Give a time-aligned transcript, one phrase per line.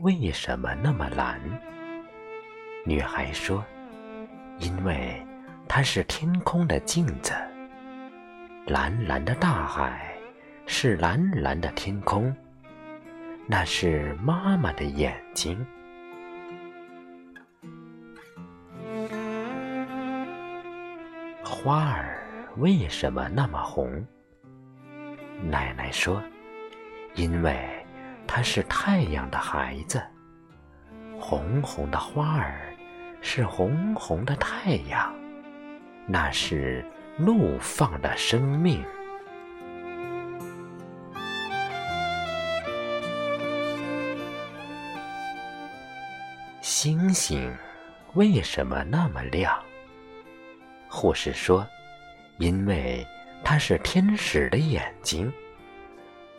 [0.00, 1.40] 为什么那么蓝？
[2.84, 3.64] 女孩说
[4.60, 5.20] ：“因为
[5.66, 7.32] 它是天空的镜子。
[8.66, 10.16] 蓝蓝的大海
[10.66, 12.32] 是蓝蓝的天空，
[13.44, 15.66] 那是妈妈的眼睛。”
[21.42, 22.22] 花儿
[22.58, 24.06] 为什么那么红？
[25.42, 26.22] 奶奶说
[27.16, 27.77] ：“因为
[28.28, 30.00] 它是太阳的孩子。
[31.18, 32.72] 红红的花儿
[33.20, 35.12] 是红红的太阳，
[36.06, 36.84] 那是
[37.16, 38.84] 怒放的生命。”
[46.60, 47.52] 星星
[48.14, 49.60] 为什么那么亮？
[50.88, 51.66] 护士说
[52.38, 53.04] ：“因为
[53.42, 55.32] 它是天使的眼睛。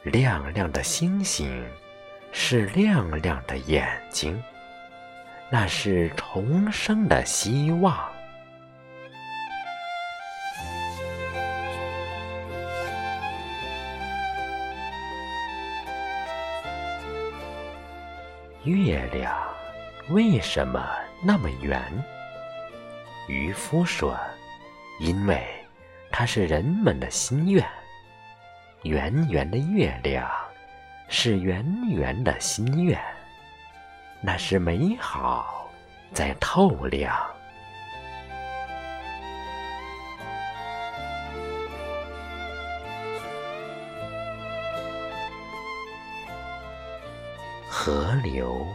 [0.10, 1.66] 亮亮的星星
[2.32, 4.42] 是亮亮的眼睛，
[5.50, 7.98] 那是重生的希望。”
[18.66, 19.36] 月亮
[20.10, 20.86] 为什么
[21.24, 21.82] 那么圆？
[23.28, 24.20] 渔夫说。
[25.00, 25.48] 因为
[26.12, 27.66] 它是人们的心愿，
[28.84, 30.30] 圆圆的月亮
[31.08, 33.00] 是圆圆的心愿，
[34.22, 35.70] 那是美好
[36.14, 37.14] 在透亮。
[47.70, 48.66] 河流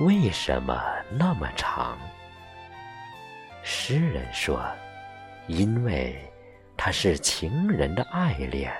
[0.00, 1.98] 为什么那么长？
[3.62, 4.60] 诗人说。
[5.48, 6.18] 因为
[6.76, 8.72] 它是情人的爱恋，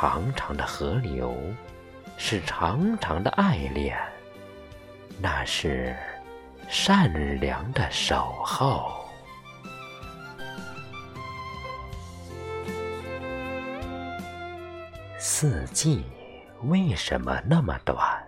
[0.00, 1.36] 长长的河流
[2.16, 3.98] 是长长的爱恋，
[5.20, 5.92] 那是
[6.68, 9.04] 善良的守候。
[15.18, 16.04] 四季
[16.62, 18.24] 为什么那么短？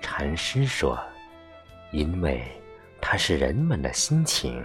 [0.00, 0.98] 禅师说
[1.92, 2.42] ：“因为
[3.02, 4.64] 它是人们的心情。”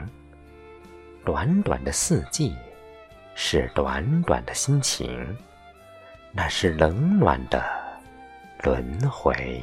[1.26, 2.56] 短短的四季，
[3.36, 5.38] 是短短的心情，
[6.32, 7.64] 那是冷暖的
[8.64, 9.62] 轮回。